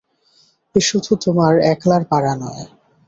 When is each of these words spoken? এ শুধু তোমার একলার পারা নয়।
এ 0.75 0.79
শুধু 0.79 1.11
তোমার 1.23 1.53
একলার 1.71 2.03
পারা 2.05 2.33
নয়। 2.35 2.63